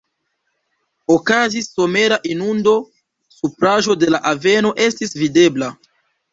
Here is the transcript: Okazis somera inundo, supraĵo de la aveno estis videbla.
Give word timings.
Okazis 1.15 1.67
somera 1.73 2.17
inundo, 2.33 2.75
supraĵo 3.37 3.99
de 4.07 4.13
la 4.17 4.25
aveno 4.35 4.75
estis 4.91 5.17
videbla. 5.23 5.73